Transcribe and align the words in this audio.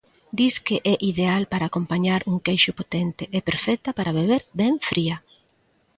Disque 0.39 0.77
é 0.93 0.95
ideal 1.11 1.43
para 1.51 1.67
acompañar 1.71 2.21
un 2.31 2.37
queixo 2.45 2.71
potente 2.79 3.23
e 3.37 3.39
perfecta 3.47 3.89
para 3.97 4.15
beber 4.19 4.41
ben 4.59 4.73
fría. 4.89 5.17